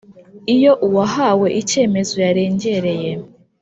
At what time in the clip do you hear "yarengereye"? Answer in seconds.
2.25-3.11